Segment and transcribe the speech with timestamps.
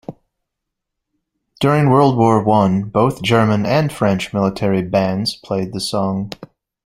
[1.59, 6.31] During World War One, both German and French military bands played the song.